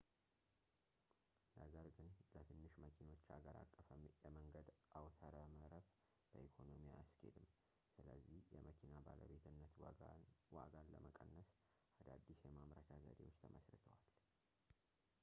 [1.61, 3.89] ነገር ግን ለትንሽ መኪኖች ሀገር አቀፍ
[4.25, 5.85] የመንገድ አውታረመረብ
[6.31, 7.45] በኢኮኖሚ አያስኬድም
[7.95, 9.75] ስለዚህ የመኪና ባለቤትነት
[10.57, 11.51] ዋጋን ለመቀነስ
[11.99, 14.01] አዳዲስ የማምረቻ ዘዴዎች ተመሥርተዋል